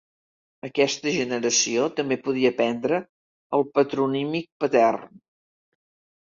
Aquesta 0.69 1.13
generació 1.17 1.83
també 1.99 2.17
podia 2.29 2.53
prendre 2.63 3.01
el 3.61 3.69
patronímic 3.79 4.51
patern. 4.67 5.25